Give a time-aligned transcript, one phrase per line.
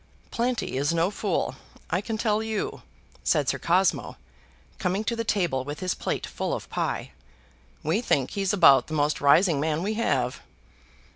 [0.31, 1.57] "Planty is no fool,
[1.91, 2.81] I can tell you,"
[3.23, 4.17] said Sir Cosmo,
[4.79, 7.11] coming to the table with his plate full of pie.
[7.83, 10.41] "We think he's about the most rising man we have."